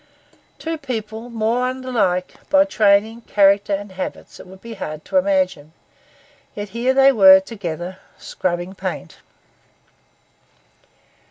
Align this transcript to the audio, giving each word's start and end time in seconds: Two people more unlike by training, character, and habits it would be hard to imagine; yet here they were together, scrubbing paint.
Two 0.57 0.79
people 0.79 1.29
more 1.29 1.69
unlike 1.69 2.33
by 2.49 2.65
training, 2.65 3.21
character, 3.27 3.75
and 3.75 3.91
habits 3.91 4.39
it 4.39 4.47
would 4.47 4.59
be 4.59 4.73
hard 4.73 5.05
to 5.05 5.17
imagine; 5.17 5.73
yet 6.55 6.69
here 6.69 6.95
they 6.95 7.11
were 7.11 7.39
together, 7.39 7.99
scrubbing 8.17 8.73
paint. 8.73 9.17